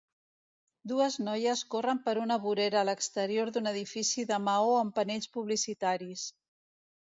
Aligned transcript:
Dues 0.91 1.17
noies 1.27 1.61
corren 1.73 2.01
per 2.07 2.15
una 2.21 2.39
vorera 2.47 2.81
a 2.81 2.83
l'exterior 2.91 3.53
d'un 3.59 3.73
edifici 3.75 4.27
de 4.33 4.41
maó 4.49 4.75
amb 4.81 4.99
panells 4.99 5.33
publicitaris. 5.39 6.27